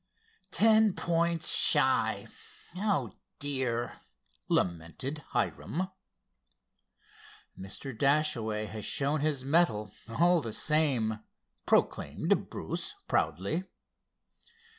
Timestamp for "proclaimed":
11.67-12.49